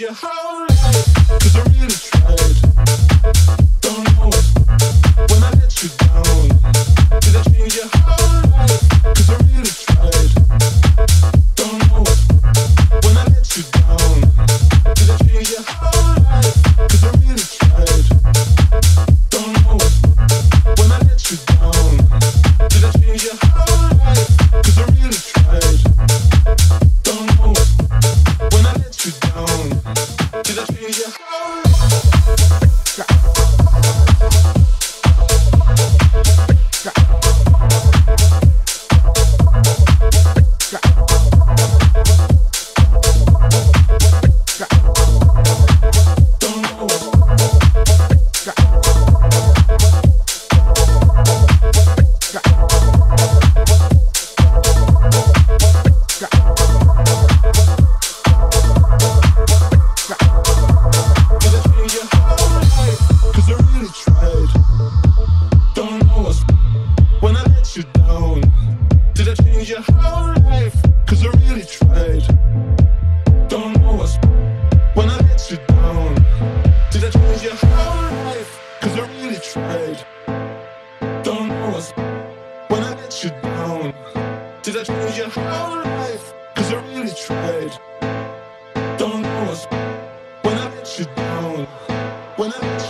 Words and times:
your 0.00 0.12
heart. 0.14 0.39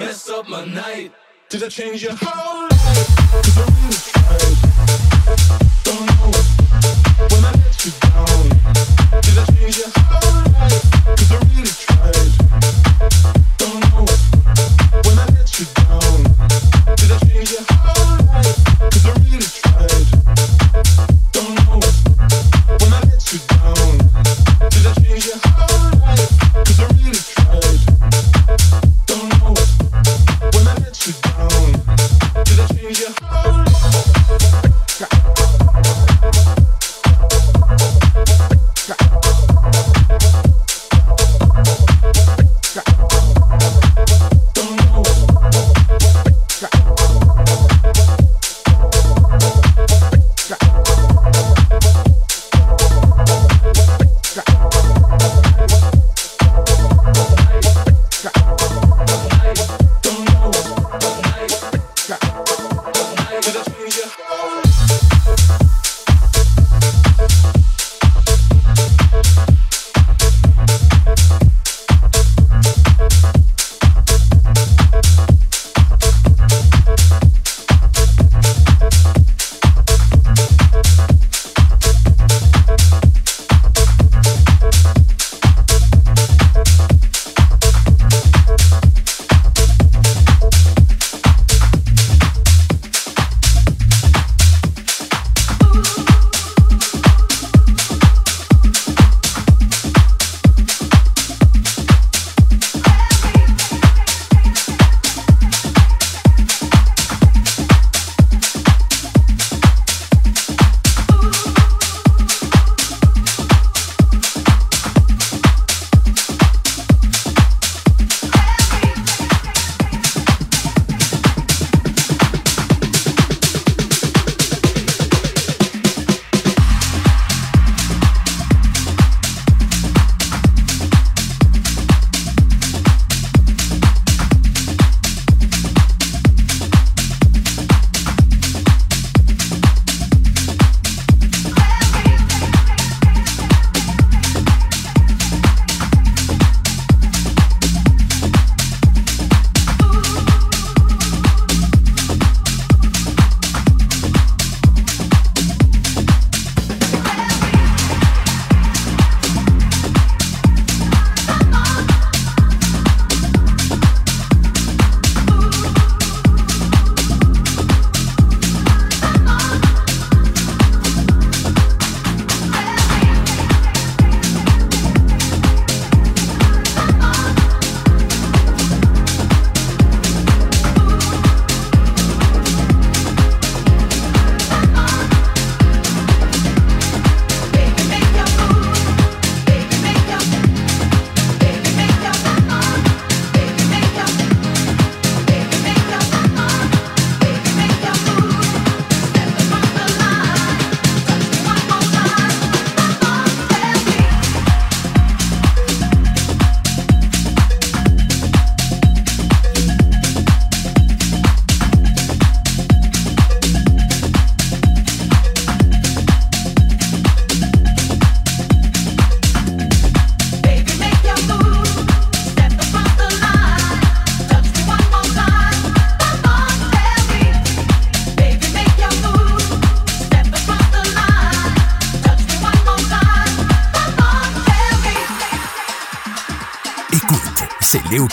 Mess 0.00 0.30
up 0.30 0.48
my 0.48 0.64
night. 0.64 1.12
Did 1.50 1.64
I 1.64 1.68
change 1.68 2.02
your 2.02 2.12
whole 2.16 2.68
life? 2.70 4.13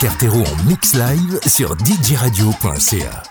Cartero 0.02 0.44
en 0.44 0.64
mix 0.66 0.94
live 0.96 1.40
sur 1.46 1.76
DigiRadio.ca. 1.76 3.22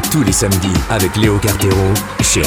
tous 0.00 0.22
les 0.22 0.32
samedis 0.32 0.72
avec 0.90 1.16
Léo 1.16 1.38
Cartero 1.38 1.76
sur 2.22 2.42